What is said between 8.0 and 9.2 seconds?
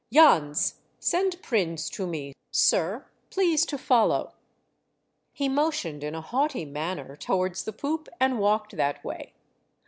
and walked that